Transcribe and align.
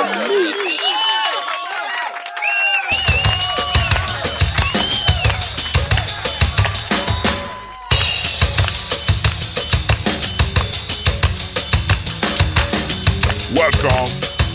Welcome 0.00 0.30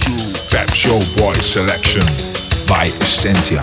to 0.02 0.14
that 0.50 0.66
Show 0.74 0.98
Boy 1.22 1.34
Selection 1.36 2.02
by 2.68 2.86
Cynthia. 2.86 3.62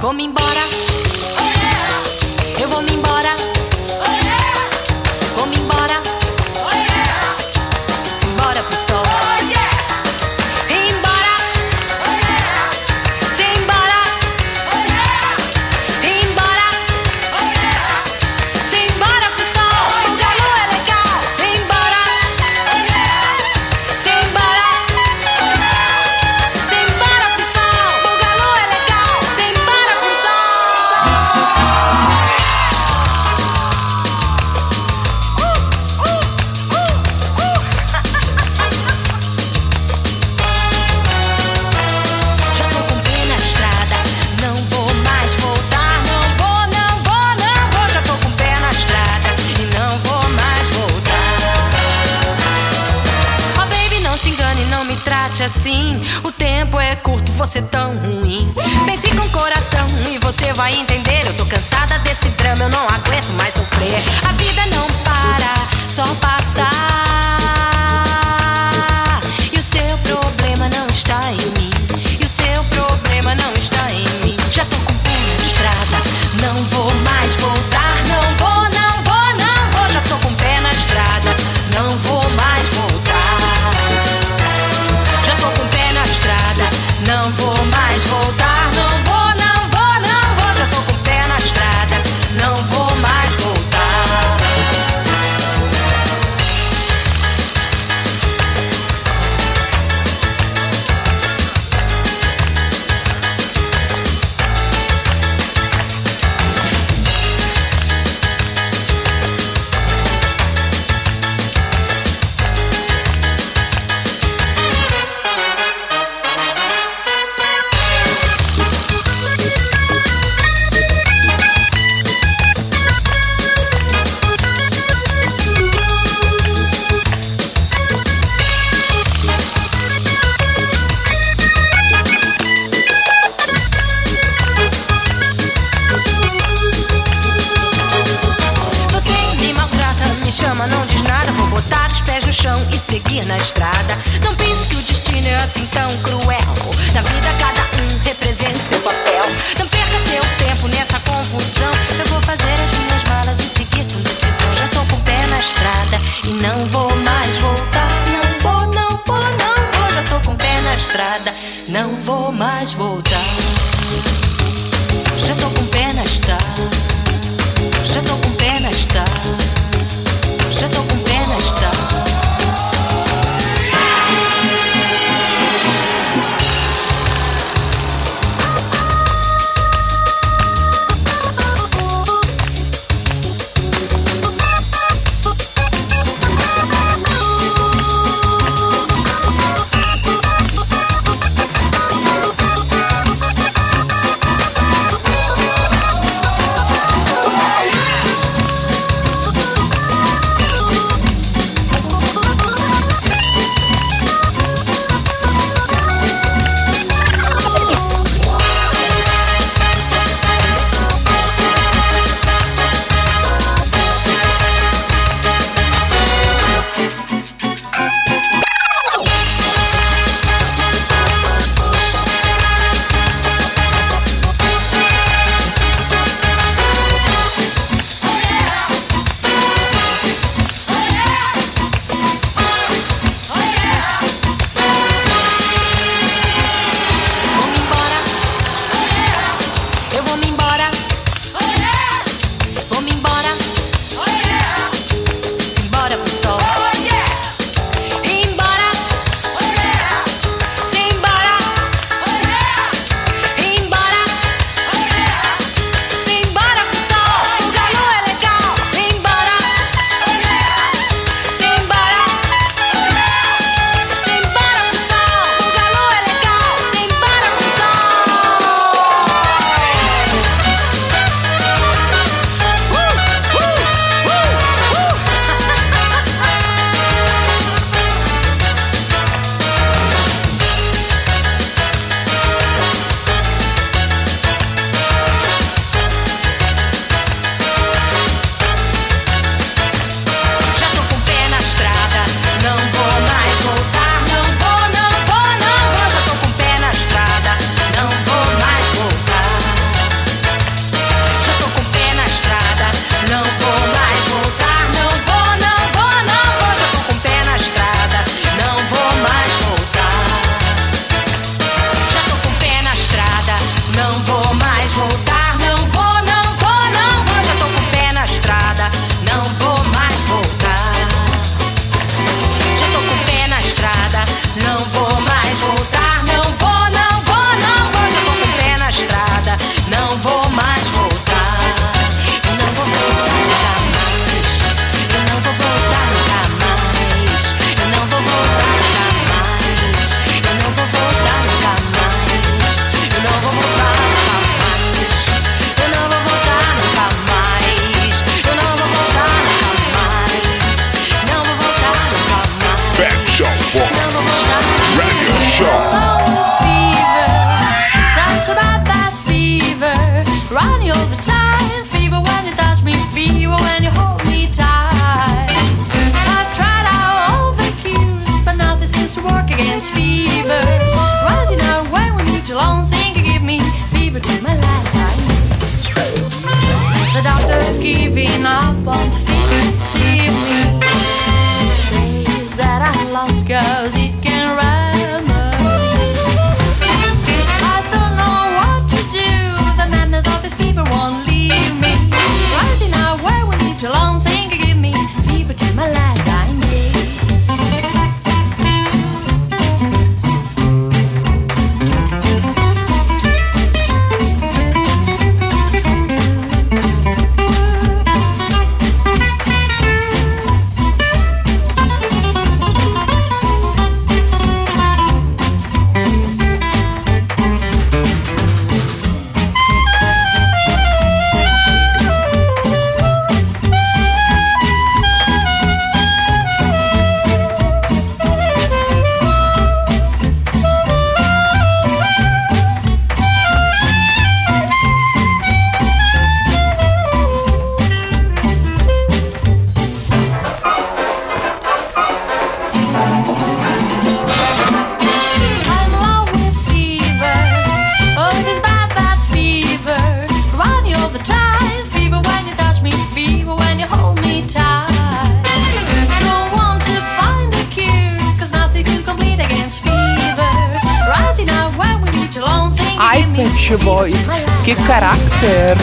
Thanks, 463.23 463.64
boys. 463.64 464.09
Que 464.45 464.57
character! 464.67 465.55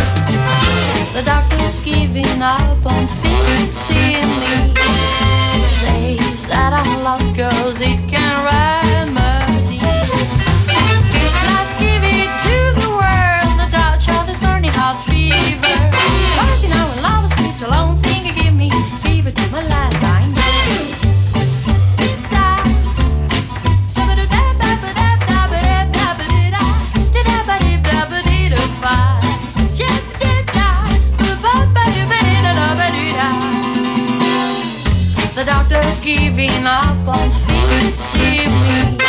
The 1.12 1.22
doctor's 1.26 1.82
giving 1.82 2.42
up 2.42 2.86
on 2.86 3.06
fixing 3.20 4.24
me. 4.40 4.74
Says 5.76 6.48
that 6.48 6.72
I'm 6.72 7.04
lost, 7.04 7.36
it 7.82 8.00
can 8.08 8.34
remedy. 8.48 9.82
Let's 11.52 11.76
give 11.84 12.02
it 12.02 12.32
to 12.48 12.56
the 12.80 12.90
world. 12.96 13.52
The 13.60 13.68
Dutch 13.76 14.08
burning 14.40 14.72
hot 14.72 14.96
fever. 15.04 15.76
You 16.64 16.70
know, 16.70 16.88
I 17.04 17.62
alone, 17.62 17.98
give 18.42 18.54
me 18.54 18.72
fever 19.04 19.32
to 19.32 19.52
my 19.52 19.68
life. 19.68 19.89
The 35.40 35.46
doctor's 35.46 36.02
giving 36.02 36.68
up 36.68 37.08
on 37.08 37.32
fixing 37.48 38.52
me. 38.68 39.00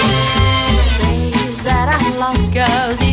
Says 0.94 1.64
that 1.64 1.88
I'm 1.90 2.20
lost 2.20 2.54
cause 2.54 3.10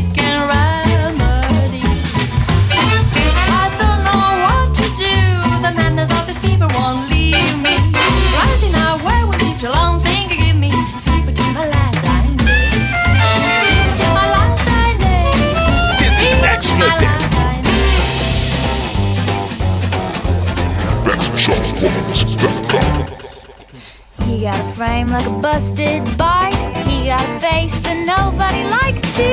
frame 24.77 25.07
like 25.07 25.25
a 25.25 25.31
busted 25.31 26.03
bike. 26.19 26.53
He 26.85 27.07
got 27.07 27.19
a 27.19 27.39
face 27.39 27.79
that 27.81 27.97
nobody 28.05 28.61
likes 28.77 29.01
to 29.17 29.29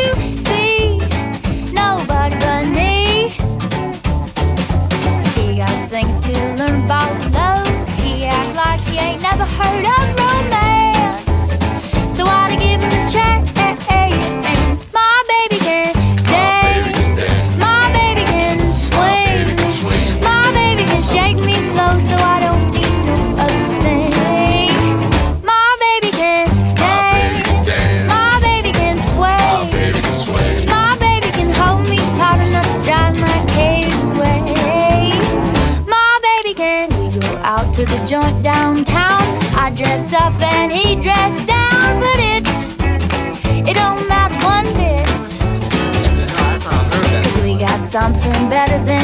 see. 0.48 0.96
Nobody 1.82 2.34
but 2.44 2.64
me. 2.78 3.28
He 5.36 5.58
got 5.58 5.68
a 5.68 5.86
thing 5.92 6.08
to 6.22 6.32
learn 6.58 6.86
about 6.86 7.12
love. 7.30 7.68
He 7.98 8.24
act 8.24 8.56
like 8.56 8.80
he 8.88 8.96
ain't 8.98 9.20
never 9.20 9.44
heard 9.44 9.84
of. 9.98 10.03
up 40.14 40.40
and 40.40 40.70
he 40.70 40.94
dressed 40.94 41.44
down, 41.46 42.00
but 42.00 42.18
it 42.18 42.46
it 43.68 43.74
don't 43.74 44.08
matter 44.08 44.36
one 44.46 44.66
bit. 44.78 45.26
Cause 47.24 47.38
we 47.42 47.58
got 47.58 47.82
something 47.82 48.48
better 48.48 48.78
than 48.84 49.03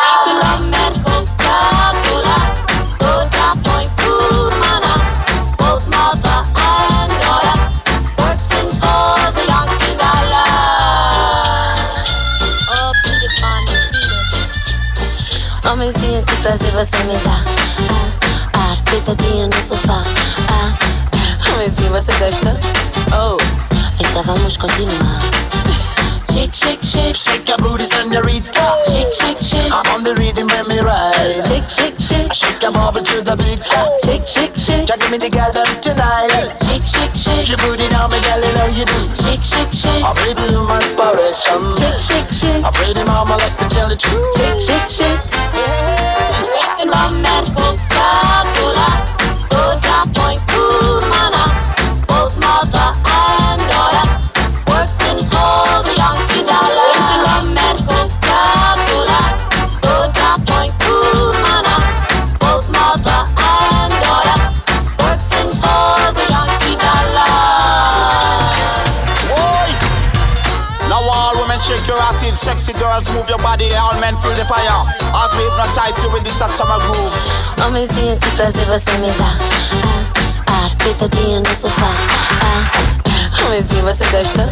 Homenzinho, 15.71 16.21
que 16.23 16.35
prazer 16.41 16.69
você 16.73 16.97
me 17.05 17.13
dá. 17.23 17.41
Ah, 18.53 18.73
ah, 18.73 18.91
deitadinha 18.91 19.47
no 19.47 19.61
sofá. 19.61 20.03
Ah, 20.49 20.77
ah, 21.13 21.53
homenzinho, 21.55 21.89
você 21.91 22.11
gosta? 22.19 22.59
Oh, 23.15 23.37
então 23.97 24.21
vamos 24.21 24.57
continuar. 24.57 25.60
Shake, 26.53 26.81
shake, 26.83 27.15
shake. 27.15 27.15
Shake 27.15 27.47
your 27.47 27.57
booty, 27.57 27.83
senorita. 27.83 28.65
Shake, 28.91 29.13
shake, 29.13 29.39
shake. 29.41 29.71
I'm 29.73 29.85
on 29.95 30.03
the 30.03 30.13
rhythm 30.15 30.47
when 30.47 30.67
me 30.67 30.79
ride. 30.79 31.43
Shake, 31.47 31.69
shake, 31.69 31.97
shake. 31.99 32.33
Shake 32.33 32.61
your 32.61 32.71
bubble 32.71 33.01
to 33.01 33.21
the 33.21 33.35
beat. 33.39 33.59
Shake, 34.05 34.27
shake, 34.27 34.55
shake. 34.57 34.87
Try 34.87 34.97
give 34.97 35.11
me 35.11 35.17
the 35.17 35.29
girl 35.29 35.51
them 35.51 35.65
tonight. 35.81 36.29
Shake, 36.67 36.83
shake, 36.83 37.15
shake. 37.15 37.47
Your 37.49 37.57
booty 37.63 37.87
now, 37.89 38.07
me 38.07 38.19
girl, 38.21 38.41
you 38.43 38.51
know 38.53 38.67
you 38.67 38.85
do. 38.85 38.99
Shake, 39.15 39.43
shake, 39.43 39.71
shake. 39.73 40.03
Oh, 40.05 40.13
baby, 40.23 40.43
you 40.51 40.61
my 40.67 40.77
inspiration. 40.79 41.61
Shake, 41.79 42.01
shake, 42.03 42.29
shake. 42.31 42.63
I 42.65 42.69
pretty 42.75 43.03
mama 43.07 43.37
let 43.39 43.53
me 43.61 43.65
tell 43.71 43.87
the 43.89 43.95
truth. 43.95 44.21
Shake, 44.37 44.59
shake, 44.61 44.89
shake. 44.91 45.21
Drinking 45.31 46.91
rum 46.91 47.15
and 47.15 47.47
Coca-Cola. 47.55 48.89
Coca 49.49 49.97
Point 50.15 50.41
Cool 50.51 50.99
girls 72.91 73.13
move 73.15 73.29
your 73.29 73.39
body 73.39 73.71
All 73.79 73.95
men 74.03 74.15
feel 74.19 74.35
the 74.35 74.43
fire 74.43 74.83
As 75.15 75.31
we 75.35 75.43
hypnotize 75.47 75.95
you 76.03 76.11
with 76.11 76.23
this 76.23 76.39
hot 76.39 76.51
summer 76.51 76.79
groove 76.83 77.15
Homenzinho, 77.63 78.17
que 78.17 78.31
prazer 78.31 78.65
você 78.65 78.91
me 78.97 79.11
dá. 79.11 79.37
Ah, 80.47 80.65
ah, 80.65 80.83
deitadinha 80.83 81.39
no 81.39 81.55
sofá. 81.55 81.85
Ah, 82.41 82.71
ah, 83.05 83.45
homenzinho, 83.45 83.83
você 83.83 84.03
gosta? 84.05 84.51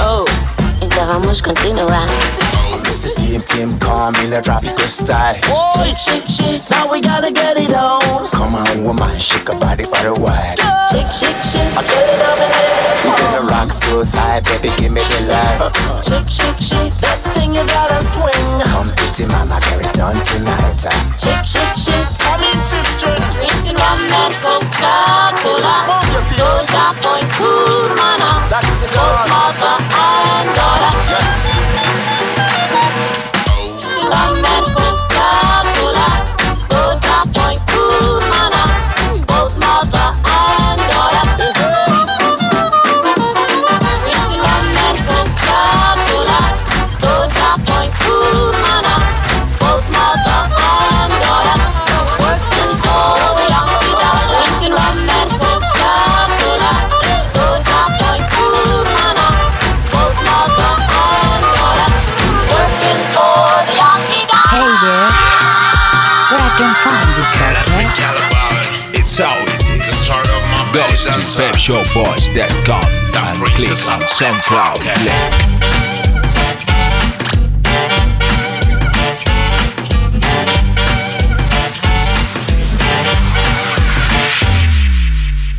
Oh, 0.00 0.24
então 0.80 1.06
vamos 1.06 1.42
continuar. 1.42 2.06
Mr. 3.06 3.14
Team 3.14 3.40
Team, 3.42 3.78
come 3.78 4.14
in 4.16 4.32
a 4.32 4.42
tropical 4.42 4.86
style. 4.86 5.34
Shake, 5.78 5.98
shake, 5.98 6.28
shake. 6.28 6.70
Now 6.70 6.90
we 6.90 7.00
gotta 7.00 7.30
get 7.30 7.56
it 7.56 7.70
on. 7.70 8.28
Come 8.30 8.54
on, 8.54 8.82
woman, 8.82 9.18
shake 9.20 9.46
your 9.46 9.58
body 9.60 9.84
for 9.84 10.08
a 10.08 10.14
while. 10.14 10.56
Shake, 10.90 11.12
shake, 11.14 11.38
shake. 11.46 11.70
I 11.76 11.82
tell 11.86 12.02
you 12.02 12.16
now, 12.18 12.34
baby, 12.34 12.66
you 13.06 13.10
gonna 13.14 13.46
rock 13.46 13.70
so 13.70 14.02
tight, 14.10 14.42
baby, 14.50 14.74
give 14.76 14.92
me 14.92 15.02
the 15.06 15.30
light. 15.30 15.70
Shake, 16.02 16.26
shake, 16.26 16.58
shake. 16.58 16.94
That 16.98 17.22
thing 17.34 17.54
you 17.54 17.62
gotta 17.70 18.02
swing. 18.10 18.46
Come, 18.74 18.90
pretty 18.98 19.26
mama, 19.30 19.60
get 19.70 19.86
it 19.86 19.94
done 19.94 20.18
tonight. 20.26 20.82
Shake, 21.14 21.46
shake, 21.46 21.78
shake. 21.78 22.10
Come 22.26 22.42
in 22.42 22.58
sister 22.66 23.14
Drinking 23.38 23.78
rum 23.78 24.02
and 24.02 24.34
Coca-Cola. 24.42 25.76
Move 25.86 26.10
your 26.10 26.24
feet 26.26 26.42
Coca 26.42 26.84
Point 27.06 27.30
Cool 27.38 27.86
Mana. 27.94 28.42
Sexy 28.42 28.90
Both 28.90 28.98
girls 28.98 29.30
mother 29.30 29.78
and 29.94 30.48
daughter. 30.58 30.90
Yes 31.06 31.55
dancer. 71.66 71.92
pepshowboys.com 71.94 72.82
and 73.16 73.38
click 73.38 73.54
princess 73.54 73.88
on 73.88 74.02
of 74.02 74.08
SoundCloud 74.08 74.76
Okay. 74.78 74.94
link. 75.04 76.46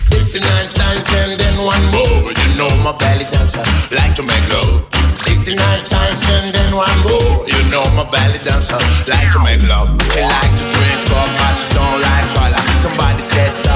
69 0.09 0.43
times 0.73 1.07
and 1.13 1.39
then 1.39 1.55
one 1.63 1.83
more 1.91 2.03
oh, 2.07 2.31
You 2.31 2.57
know 2.57 2.69
my 2.83 2.95
belly 2.97 3.25
dancer 3.31 3.63
Like 3.95 4.15
to 4.15 4.23
make 4.23 4.47
love 4.51 4.85
69 5.15 5.57
times 5.87 6.21
and 6.29 6.53
then 6.53 6.75
one 6.75 6.99
more 7.03 7.19
oh, 7.21 7.45
You 7.47 7.63
know 7.71 7.83
my 7.95 8.03
belly 8.09 8.39
dancer 8.43 8.79
Like 9.07 9.31
to 9.31 9.39
make 9.39 9.61
love 9.67 9.89
She 10.11 10.21
like 10.21 10.55
to 10.55 10.65
drink 10.67 10.99
coke 11.07 11.33
but 11.39 11.55
she 11.55 11.67
don't 11.73 12.01
like 12.01 12.27
cola 12.35 12.59
Somebody 12.79 13.21
says 13.21 13.66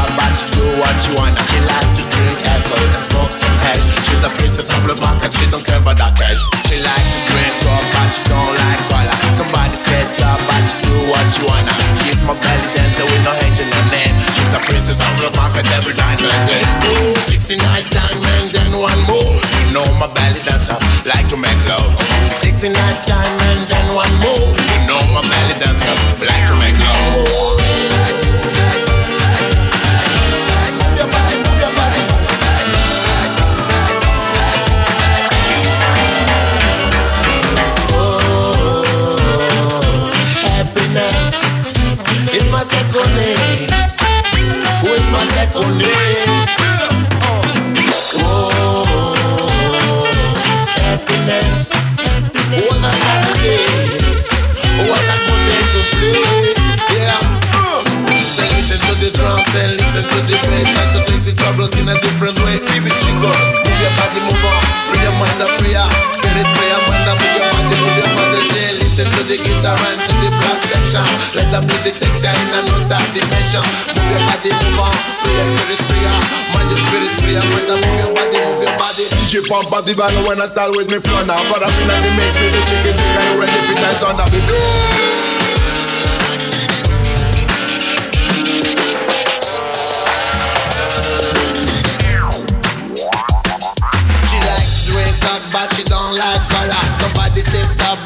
what 0.92 1.00
she 1.00 1.12
wanna 1.16 1.40
She 1.48 1.60
like 1.64 1.92
to 1.96 2.04
drink 2.04 2.38
alcohol 2.52 2.84
and 2.84 3.04
smoke 3.08 3.32
some 3.32 3.58
hash. 3.64 3.80
She's 4.04 4.20
the 4.20 4.32
princess 4.36 4.68
of 4.76 4.84
the 4.84 4.96
block 5.00 5.24
and 5.24 5.32
she 5.32 5.48
don't 5.48 5.64
care 5.64 5.80
about 5.80 5.96
that 6.04 6.20
cash. 6.20 6.40
She 6.68 6.84
like 6.84 7.08
to 7.08 7.20
drink 7.32 7.54
coke 7.64 7.88
but 7.96 8.10
she 8.12 8.22
don't 8.28 8.56
like 8.60 8.82
cola. 8.92 9.16
Somebody 9.32 9.78
says 9.80 10.12
stop 10.12 10.40
but 10.44 10.62
she 10.68 10.76
do 10.84 10.96
what 11.08 11.26
she 11.32 11.42
wanna. 11.48 11.72
She's 12.04 12.20
my 12.28 12.36
belly 12.36 12.68
dancer 12.76 13.08
with 13.08 13.24
no 13.24 13.32
hate 13.40 13.56
in 13.56 13.72
her 13.72 13.86
name. 13.88 14.16
She's 14.36 14.52
the 14.52 14.62
princess 14.68 15.00
of 15.00 15.14
the 15.24 15.32
market 15.40 15.64
every 15.80 15.96
night 15.96 16.20
and 16.20 16.44
day. 16.44 16.64
Ooh, 16.92 17.16
69 17.16 17.56
times 17.88 18.24
and 18.36 18.48
then 18.52 18.72
one 18.76 19.02
more. 19.08 19.32
You 19.64 19.72
know 19.72 19.88
my 19.96 20.12
belly 20.12 20.44
dancer 20.44 20.76
like 21.08 21.32
to 21.32 21.38
make 21.40 21.60
love. 21.72 21.96
69 22.36 22.68
times 23.08 23.41
the 79.92 79.98
van 79.98 80.28
when 80.28 80.40
I 80.42 80.46
start 80.46 80.76
with 80.76 80.88
me 80.92 81.00
flow 81.00 81.26
now. 81.26 81.40
But 81.52 81.64
I'm 81.64 81.76
in 81.82 81.88
the 81.88 82.12
mix 82.16 82.32
with 82.40 82.54
the 82.56 82.62
chicken 82.70 82.96
tikka. 82.96 83.22
You 83.28 83.40
ready 83.40 83.60
for 83.68 83.76
dance 83.76 84.04
on 84.04 84.16
to 84.16 84.26
beat? 84.32 84.48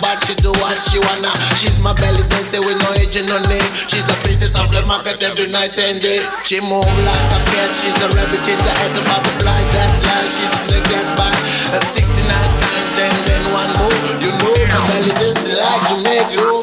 but 0.01 0.17
she 0.25 0.33
do 0.41 0.51
what 0.65 0.75
she 0.81 0.97
wanna. 0.97 1.29
She's 1.55 1.79
my 1.79 1.93
belly 1.93 2.25
dancer 2.29 2.59
with 2.59 2.77
no 2.81 2.89
age 2.97 3.15
and 3.15 3.29
no 3.29 3.37
name. 3.45 3.69
She's 3.87 4.05
the 4.05 4.17
princess 4.25 4.57
of 4.57 4.71
the 4.73 4.81
market 4.87 5.21
every 5.21 5.47
night 5.47 5.77
and 5.77 6.01
day. 6.01 6.25
She 6.43 6.59
move 6.59 6.83
like 6.83 7.31
a 7.31 7.39
cat, 7.53 7.69
she's 7.75 7.95
a 8.01 8.07
rabbit 8.09 8.41
in 8.41 8.59
the 8.59 8.73
head 8.81 8.97
about 8.97 9.21
the 9.23 9.33
blind 9.43 9.69
that 9.77 9.91
life, 10.03 10.31
She's 10.31 10.74
69 11.83 12.23
times 12.29 12.95
and 13.03 13.27
then 13.27 13.43
one 13.51 13.71
more. 13.83 13.97
You 14.07 14.15
know, 14.21 14.37
my 14.39 14.79
belly 14.87 15.11
does 15.19 15.43
like 15.49 15.83
you 15.91 15.97
make 16.03 16.29
it 16.31 16.54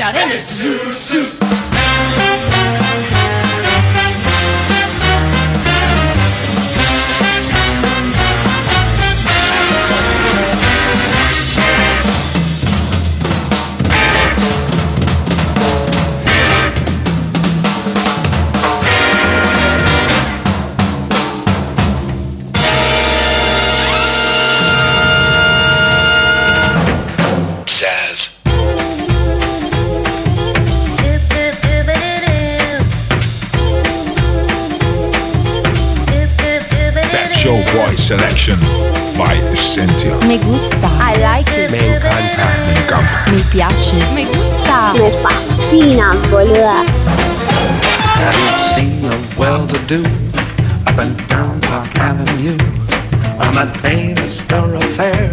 shout 0.00 0.14
and 0.14 0.30
just 0.30 0.46
zoot, 0.46 0.94
zoot. 0.94 1.39
Essentia. 39.80 40.14
Me 40.26 40.36
gusta. 40.38 40.88
I 41.00 41.16
like 41.20 41.48
it. 41.56 41.70
Me 41.70 41.78
encanta. 41.78 42.44
Me 42.66 42.72
encanta. 42.76 43.30
Mi 43.30 43.40
piace. 43.50 43.96
Me 44.14 44.24
gusta. 44.26 44.92
Me 44.92 45.10
fascina, 45.22 46.12
boluda. 46.28 46.84
Have 48.20 48.36
you 48.44 48.56
seen 48.74 49.00
the 49.00 49.16
well-to-do 49.38 50.04
up 50.86 50.98
and 50.98 51.16
down 51.28 51.60
Park 51.62 51.96
Avenue 51.96 52.58
on 53.40 53.54
that 53.54 53.74
famous 53.80 54.42
thoroughfare 54.42 55.32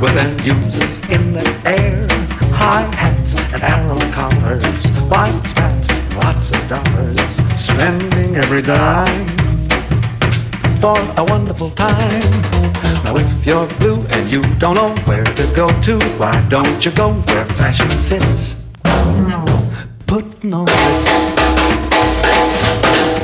with 0.00 0.14
their 0.14 0.30
users 0.46 0.98
in 1.10 1.32
the 1.32 1.44
air, 1.66 2.06
high 2.54 2.86
hats 2.94 3.34
and 3.52 3.62
arrow 3.62 3.98
collars, 4.12 4.86
white 5.10 5.42
spats, 5.44 5.90
lots 6.14 6.52
of 6.52 6.68
dollars, 6.68 7.20
spending 7.56 8.36
every 8.36 8.62
dime 8.62 9.39
for 10.80 10.96
a 11.18 11.24
wonderful 11.24 11.70
time. 11.72 12.30
Now, 13.04 13.14
if 13.16 13.46
you're 13.46 13.66
blue 13.78 14.00
and 14.12 14.30
you 14.30 14.40
don't 14.58 14.76
know 14.76 14.94
where 15.04 15.24
to 15.24 15.52
go 15.54 15.68
to, 15.82 15.98
why 16.16 16.32
don't 16.48 16.84
you 16.84 16.90
go 16.92 17.12
where 17.12 17.44
fashion 17.44 17.90
sits? 17.90 18.56
Putting 20.06 20.54
on 20.54 20.64
ritz. 20.64 21.06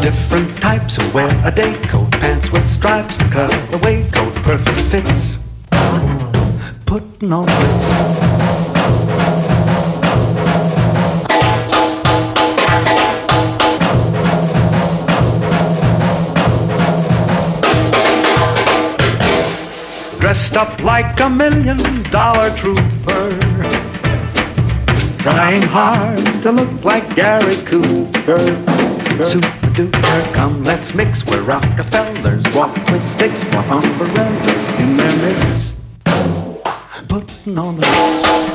Different 0.03 0.61
types 0.61 0.97
who 0.97 1.11
wear 1.14 1.31
a 1.47 1.51
day 1.51 1.75
coat, 1.88 2.11
pants 2.12 2.53
with 2.53 2.66
stripes, 2.66 3.19
and 3.19 3.33
cutaway 3.33 4.09
coat, 4.11 4.35
perfect 4.42 4.81
fits. 4.81 5.38
Putting 6.85 7.33
on 7.33 7.47
ritz. 7.47 8.65
dressed 20.37 20.57
up 20.59 20.83
like 20.83 21.18
a 21.20 21.31
million 21.31 22.03
dollar 22.11 22.51
trooper. 22.57 23.31
Trying 25.18 25.62
hard 25.62 26.42
to 26.42 26.53
look 26.53 26.85
like 26.85 27.16
Gary 27.16 27.57
Cooper. 27.64 28.38
Super 29.22 29.66
duper, 29.72 30.35
come 30.35 30.62
let's 30.62 30.94
mix 30.94 31.25
where 31.25 31.42
Rockefellers 31.42 32.44
walk 32.55 32.77
with 32.90 33.03
sticks 33.03 33.42
for 33.44 33.62
umbrellas 33.77 34.72
in 34.79 34.96
their 34.99 35.16
midst. 35.25 35.81
Putting 37.09 37.57
on 37.57 37.77
the 37.77 37.87
lights. 37.87 38.46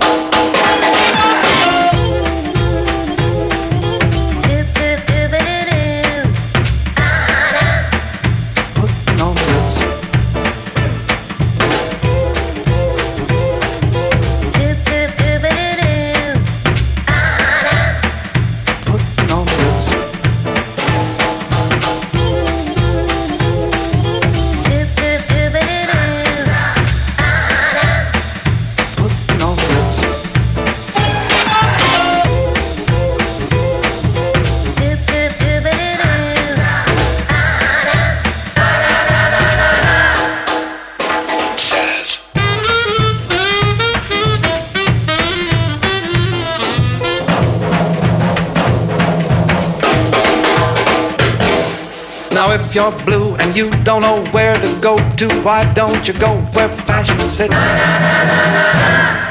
You're 52.75 52.91
blue 53.05 53.35
and 53.35 53.55
you 53.55 53.69
don't 53.83 54.01
know 54.01 54.23
where 54.31 54.55
to 54.55 54.79
go 54.79 54.97
to, 55.17 55.27
why 55.41 55.71
don't 55.73 56.07
you 56.07 56.13
go 56.13 56.37
where 56.53 56.69
fashion 56.69 57.19
sits? 57.19 57.53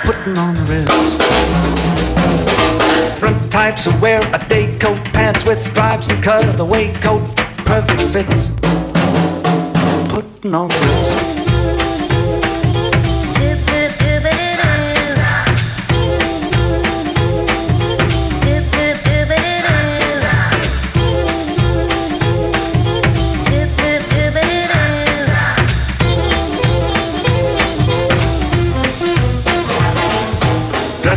Putting 0.05 0.37
on 0.37 0.55
the 0.55 0.63
Ritz. 0.69 1.17
Different 3.15 3.51
types 3.51 3.85
who 3.85 4.01
wear 4.01 4.21
a 4.35 4.49
day 4.49 4.77
coat, 4.79 4.99
pants 5.13 5.45
with 5.45 5.61
stripes 5.61 6.09
and 6.09 6.23
cutaway 6.23 6.93
coat, 7.01 7.23
perfect 7.65 8.03
fits. 8.03 8.49
Putting 10.13 10.55
on 10.55 10.69
the. 10.69 10.90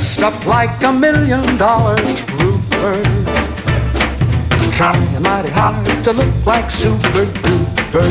Dressed 0.03 0.21
up 0.21 0.45
like 0.45 0.83
a 0.83 0.91
million 0.91 1.57
dollar 1.57 1.95
trooper. 1.95 3.01
Trying 4.73 5.23
mighty 5.23 5.49
hard 5.49 6.03
to 6.03 6.11
look 6.11 6.45
like 6.45 6.69
super 6.69 7.25
duper. 7.25 8.03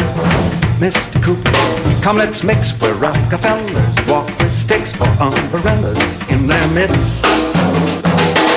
Mr. 0.80 1.22
Cooper, 1.22 2.02
come 2.02 2.16
let's 2.16 2.42
mix 2.42 2.80
where 2.80 2.94
Rockefellers 2.94 4.08
walk 4.08 4.26
with 4.38 4.52
sticks 4.52 4.98
or 5.02 5.08
umbrellas 5.20 6.30
in 6.30 6.46
their 6.46 6.66
midst. 6.68 7.24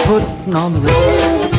Putting 0.05 0.55
on 0.55 0.73
the 0.73 0.79
Ritz. 0.79 1.54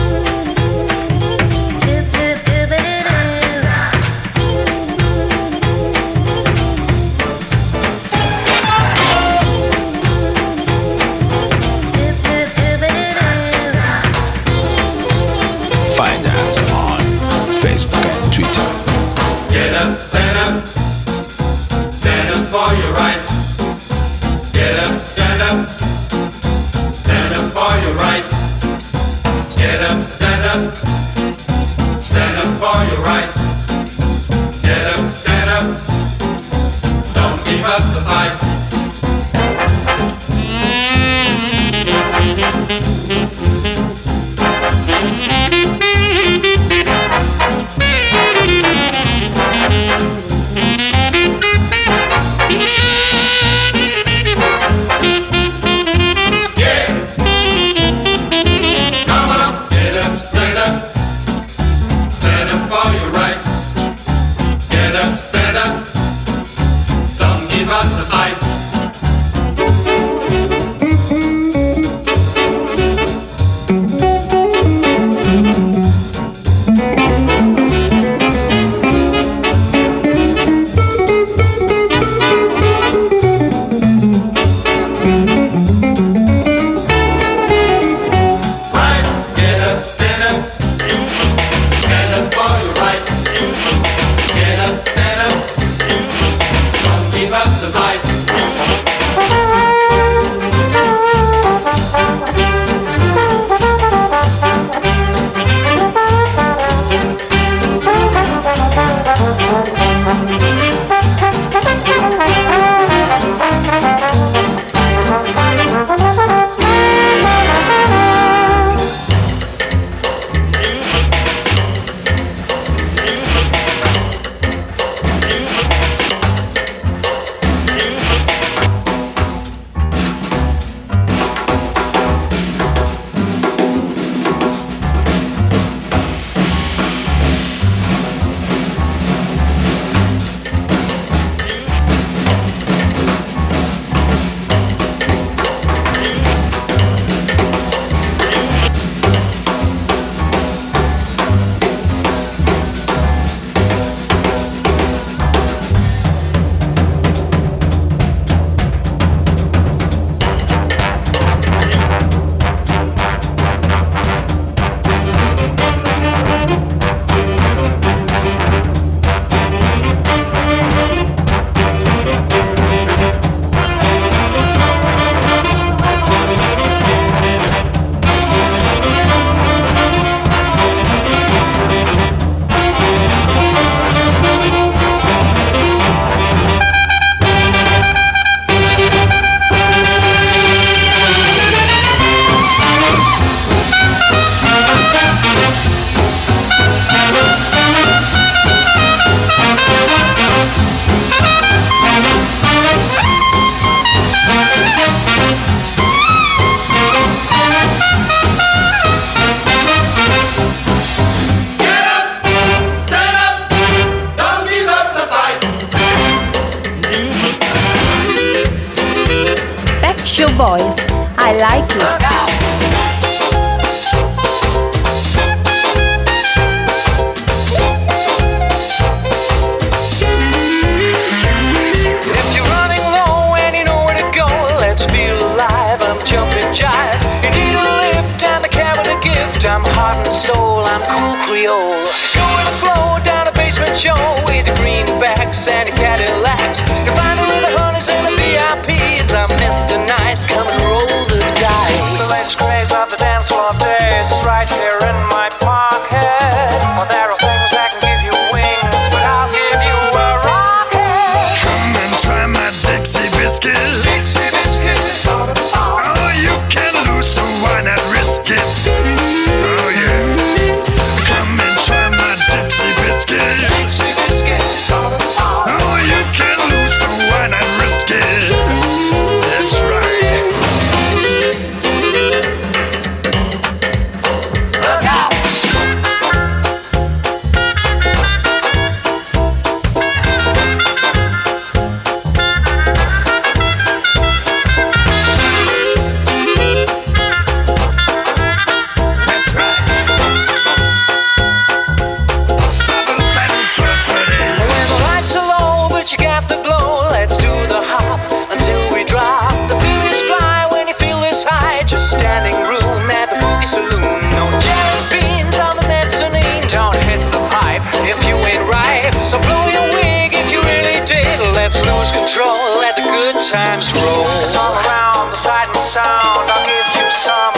times 323.37 323.72
roll. 323.72 324.05
Turn 324.33 324.53
around 324.64 325.11
the 325.11 325.16
sight 325.16 325.49
and 325.49 325.57
sound. 325.57 326.31
I'll 326.31 326.44
give 326.46 326.68
you 326.77 326.90
some. 326.90 327.36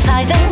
size 0.00 0.30
and 0.30 0.49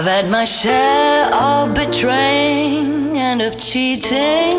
I've 0.00 0.06
had 0.06 0.30
my 0.30 0.46
share 0.46 1.26
of 1.34 1.74
betraying 1.74 3.18
and 3.18 3.42
of 3.42 3.58
cheating. 3.58 4.56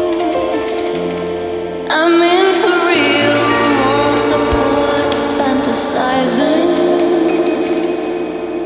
I'm 1.89 2.21
in 2.21 2.53
for 2.61 2.77
real, 2.85 3.49
won't 3.81 4.19
support 4.19 5.11
fantasizing. 5.39 6.69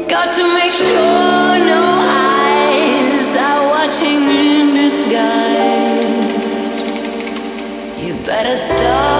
Got 0.10 0.34
to 0.34 0.44
make 0.54 0.74
sure 0.74 1.60
no 1.64 1.82
eyes 2.12 3.38
are 3.38 3.70
watching 3.70 4.30
in 4.30 4.76
disguise. 4.76 5.32
You 8.04 8.16
better 8.26 8.58
stop. 8.58 9.15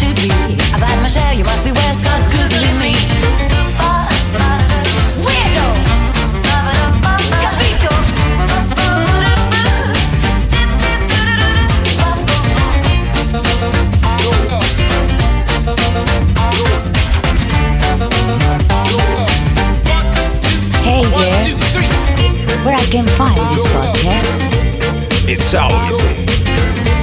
should 0.00 0.16
be. 0.16 0.30
I've 0.72 0.80
had 0.80 1.02
my 1.02 1.08
share, 1.08 1.34
you 1.34 1.44
must 1.44 1.62
be 1.62 1.70
beware, 1.72 1.92
start 1.92 2.22
googling 2.32 2.78
me. 2.80 2.92
Hey 20.82 21.04
there, 21.04 22.64
where 22.64 22.76
I 22.76 22.86
can 22.90 23.06
find 23.18 23.36
this 23.52 23.66
podcast? 23.74 24.40
It's 25.28 25.54
out 25.54 25.79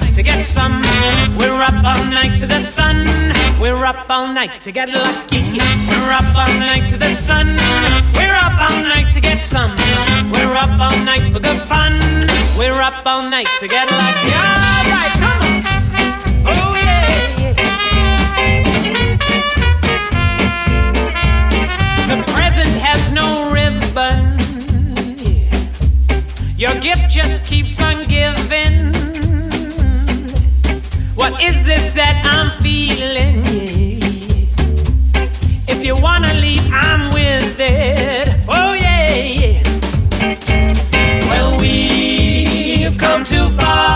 night 0.00 0.14
to 0.14 0.22
get 0.22 0.46
some. 0.46 0.82
We're 1.38 1.62
up 1.62 1.84
all 1.84 2.04
night 2.10 2.36
to 2.38 2.46
the 2.46 2.60
sun. 2.60 3.06
We're 3.60 3.84
up 3.84 4.10
all 4.10 4.28
night 4.28 4.60
to 4.62 4.72
get 4.72 4.90
lucky. 4.90 5.42
We're 5.88 6.12
up 6.12 6.36
all 6.36 6.54
night 6.58 6.88
to 6.90 6.98
the 6.98 7.14
sun. 7.14 7.56
We're 8.14 8.34
up 8.34 8.60
all 8.60 8.82
night 8.82 9.10
to 9.14 9.20
get 9.20 9.42
some. 9.42 9.70
We're 10.32 10.54
up 10.54 10.78
all 10.80 10.98
night 11.04 11.32
for 11.32 11.40
good 11.40 11.60
fun. 11.62 12.00
We're 12.58 12.82
up 12.82 13.06
all 13.06 13.22
night 13.22 13.48
to 13.60 13.68
get 13.68 13.90
lucky. 13.90 14.32
All 14.34 14.84
right, 14.92 15.12
come 15.22 15.40
on. 15.46 15.62
Oh 16.52 16.74
yeah. 16.84 17.06
The 22.10 22.18
present 22.34 22.72
has 22.86 23.10
no 23.12 23.26
ribbon. 23.50 24.36
Your 26.58 26.74
gift 26.80 27.08
just 27.08 27.44
keeps 27.46 27.80
on 27.80 28.04
giving. 28.08 29.15
What 31.16 31.42
is 31.42 31.64
this 31.64 31.94
that 31.94 32.22
I'm 32.26 32.62
feeling? 32.62 33.42
If 35.66 35.84
you 35.84 35.96
wanna 35.96 36.32
leave, 36.34 36.62
I'm 36.70 37.10
with 37.10 37.56
it. 37.58 38.28
Oh 38.48 38.74
yeah. 38.74 39.62
Well, 41.30 41.58
we've 41.58 42.96
come 42.98 43.24
too 43.24 43.48
far. 43.58 43.95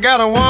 I 0.00 0.02
got 0.02 0.20
a 0.22 0.26
woman 0.26 0.49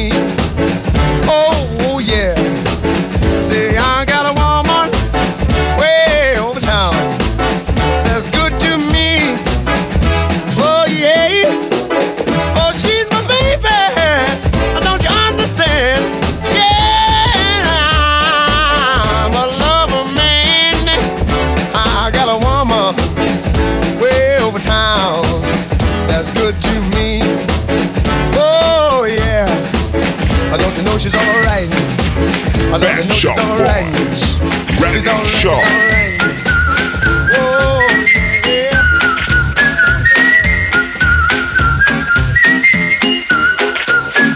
Yeah. 33.23 33.35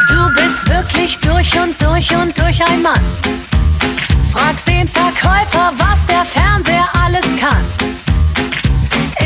Du 0.07 0.33
bist 0.35 0.69
wirklich 0.69 1.19
durch 1.19 1.59
und 1.59 1.81
durch 1.81 2.15
und 2.15 2.37
durch 2.37 2.63
ein 2.67 2.81
Mann. 2.83 2.99
Fragst 4.31 4.67
den 4.67 4.87
Verkäufer, 4.87 5.73
was 5.77 6.05
der 6.05 6.23
Fernseher 6.23 6.87
alles 7.03 7.25
kann. 7.37 7.65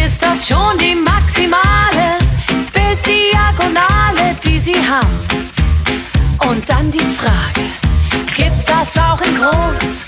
Ist 0.05 0.21
das 0.21 0.47
schon 0.47 0.77
die 0.77 0.95
maximale 0.95 2.17
Bilddiagonale, 2.73 4.35
die 4.43 4.59
sie 4.59 4.75
haben? 4.75 5.19
Und 6.47 6.69
dann 6.69 6.89
die 6.89 6.99
Frage, 6.99 7.88
gibt's 8.35 8.65
das 8.65 8.97
auch 8.97 9.21
in 9.21 9.35
groß? 9.35 10.05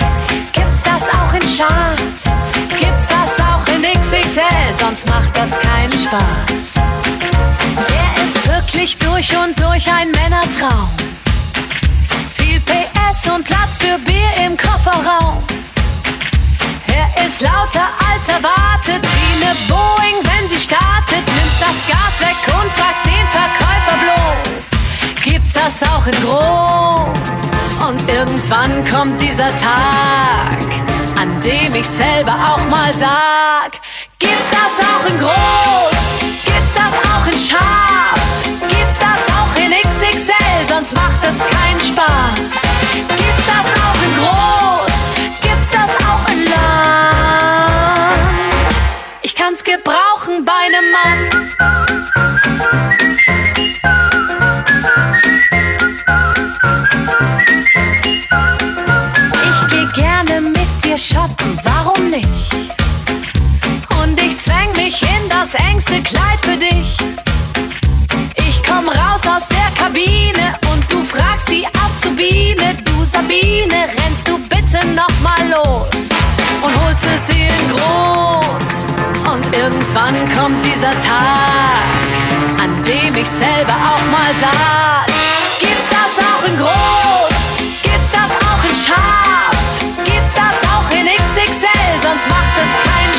Gibt's 0.54 0.84
das 0.84 1.04
auch 1.10 1.34
in 1.34 1.42
scharf? 1.42 1.98
Gibt's 2.80 3.08
das 3.08 3.40
auch 3.40 3.68
in 3.68 3.84
XXL? 3.84 4.76
Sonst 4.76 5.08
macht 5.08 5.36
das 5.38 5.60
keinen 5.60 5.92
Spaß. 5.92 6.76
Er 7.76 8.24
ist 8.24 8.48
wirklich 8.48 8.98
durch 8.98 9.36
und 9.38 9.60
durch 9.60 9.92
ein 9.92 10.12
Männertraum. 10.12 10.90
Viel 12.36 12.60
PS 12.62 13.30
und 13.30 13.44
Platz 13.44 13.78
für 13.78 13.98
Bier 14.00 14.46
im 14.46 14.58
Kofferraum. 14.58 15.38
Er 16.88 17.26
ist 17.26 17.42
lauter 17.42 17.88
als 18.12 18.28
erwartet, 18.28 19.02
wie 19.02 19.46
ne 19.46 19.56
Boeing, 19.68 20.18
wenn 20.24 20.50
sie 20.50 20.58
startet. 20.58 21.26
Nimmst 21.26 21.62
das 21.62 21.88
Gas 21.88 22.20
weg 22.20 22.38
und 22.48 22.72
fragst 22.74 23.06
den 23.06 23.28
Verkäufer 23.28 23.98
bloß. 23.98 24.81
Gibt's 25.24 25.54
das 25.54 25.84
auch 25.84 26.06
in 26.08 26.14
groß? 26.24 27.50
Und 27.88 28.10
irgendwann 28.10 28.84
kommt 28.90 29.22
dieser 29.22 29.50
Tag, 29.56 30.60
an 31.20 31.42
dem 31.42 31.74
ich 31.76 31.88
selber 31.88 32.34
auch 32.34 32.66
mal 32.70 32.96
sag: 32.96 33.80
Gibt's 34.20 34.50
das 34.50 34.80
auch 34.86 35.06
in 35.10 35.20
groß? 35.20 36.32
Gibt's 36.46 36.74
das 36.74 37.00
auch 37.12 37.26
in 37.28 37.38
scharf? 37.38 38.20
Gibt's 38.68 39.00
das 39.00 39.28
auch 39.36 39.56
in 39.60 39.72
XXL? 39.72 40.68
Sonst 40.68 40.94
macht 40.96 41.24
es 41.28 41.40
keinen 41.40 41.82
Spaß. 41.82 42.62
Gibt's 43.08 43.46
das 43.48 43.74
auch 43.84 44.02
in 44.06 44.14
groß? 44.22 44.96
Gibt's 45.42 45.70
das 45.70 45.96
auch 46.08 46.28
in 46.32 46.46
lang? 46.46 46.52
Ich 49.22 49.36
kann's 49.36 49.64
gebrauchen 49.64 50.46
bei 50.46 50.70
nem 50.70 50.92
Mann. 50.92 51.30
Dir 60.92 60.98
shoppen, 60.98 61.58
warum 61.64 62.10
nicht? 62.10 62.54
Und 64.02 64.22
ich 64.22 64.38
zwäng 64.40 64.72
mich 64.76 65.02
in 65.02 65.30
das 65.30 65.54
engste 65.54 66.02
Kleid 66.02 66.40
für 66.42 66.58
dich. 66.58 66.98
Ich 68.36 68.62
komm 68.68 68.90
raus 68.90 69.22
aus 69.26 69.48
der 69.48 69.72
Kabine 69.82 70.54
und 70.72 70.92
du 70.92 71.04
fragst 71.06 71.50
die 71.50 71.66
Azubine, 71.68 72.76
du 72.84 73.06
Sabine, 73.06 73.88
rennst 74.04 74.28
du 74.28 74.38
bitte 74.50 74.86
noch 74.88 75.16
mal 75.22 75.50
los 75.50 76.10
und 76.62 76.84
holst 76.84 77.06
es 77.06 77.30
in 77.30 77.70
groß. 77.74 78.86
Und 79.32 79.56
irgendwann 79.56 80.16
kommt 80.38 80.66
dieser 80.66 80.92
Tag, 80.92 81.80
an 82.62 82.84
dem 82.84 83.16
ich 83.16 83.30
selber 83.30 83.74
auch 83.74 84.06
mal 84.12 84.34
sag, 84.42 85.08
gibt's 85.60 85.88
das 85.90 86.26
auch 86.26 86.48
in 86.50 86.58
groß? 86.58 87.82
Gibt's 87.82 88.12
das 88.12 88.32
auch 88.42 88.64
in 88.66 88.76
scharf? 88.76 89.51
XXL? 91.34 92.02
Sonst 92.04 92.28
macht 92.28 92.58
es 92.62 92.92
keinen 92.92 93.11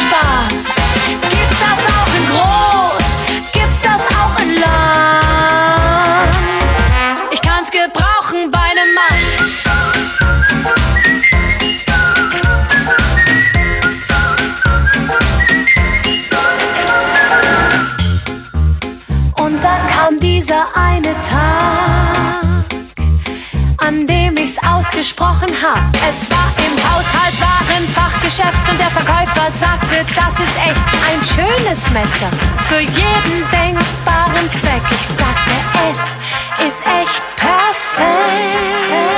Verkäufer 29.43 29.51
sagte, 29.51 30.05
das 30.15 30.39
ist 30.39 30.57
echt 30.57 30.77
ein 31.11 31.23
schönes 31.23 31.91
Messer 31.91 32.31
für 32.69 32.81
jeden 32.81 33.51
denkbaren 33.51 34.49
Zweck. 34.49 34.83
Ich 34.91 35.07
sagte, 35.07 35.53
es 35.91 36.17
ist 36.67 36.83
echt 36.87 37.37
perfekt. 37.37 39.12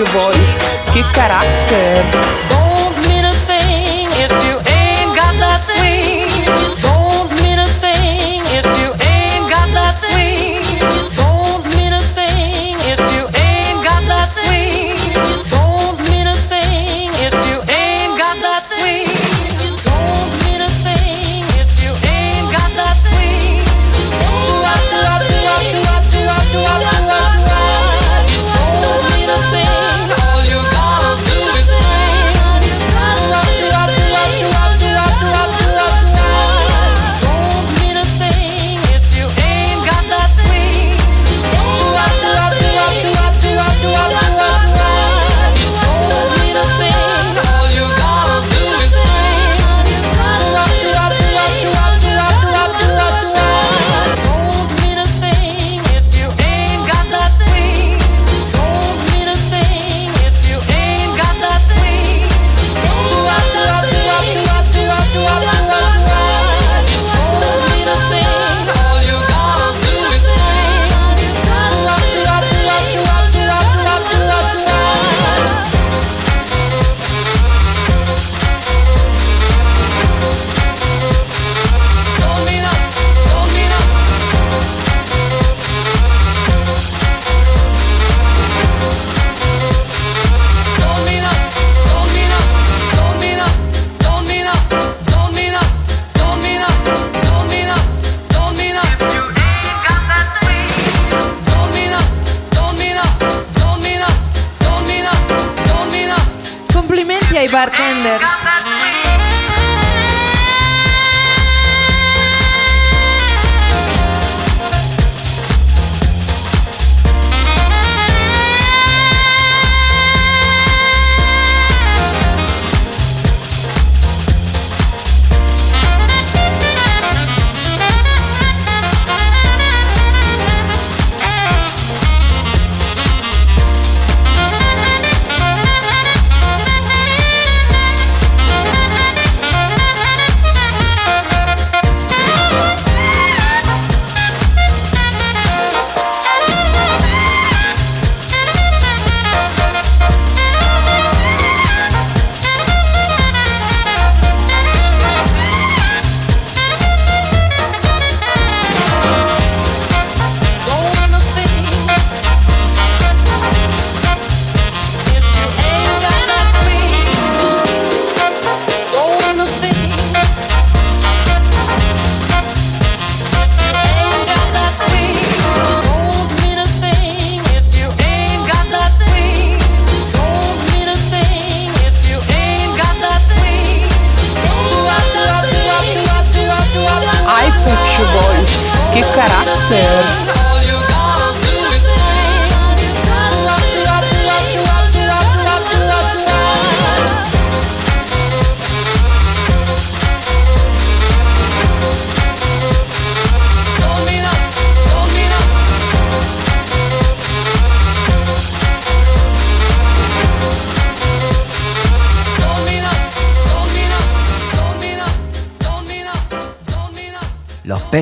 your 0.00 0.08
voice. 0.12 0.56
Qué 0.94 1.02
carácter. 1.12 2.02
Don't 2.48 2.96
mean 3.06 3.24
a 3.24 3.34
thing 3.46 4.08
if 4.12 4.30
you 4.44 4.56
ain't 4.72 5.14
got 5.14 5.34
that 5.38 5.62
swing. 5.62 6.89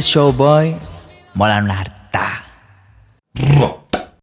Show 0.01 0.33
Boy 0.33 0.77
Mola 1.35 1.59
una 1.59 1.88